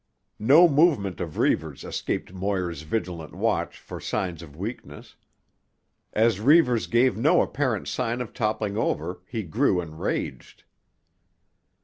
[0.39, 5.15] No movement of Reivers escaped Moir's vigilant watch for signs of weakness.
[6.11, 10.63] As Reivers gave no apparent sign of toppling over he grew enraged.